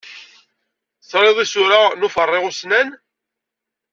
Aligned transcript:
Trid 1.09 1.37
isura 1.43 1.81
n 1.91 2.01
uferriɣ 2.07 2.43
ussnan? 2.49 2.89